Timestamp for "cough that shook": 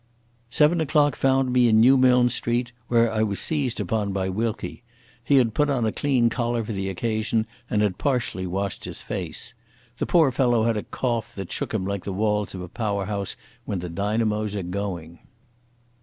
10.81-11.71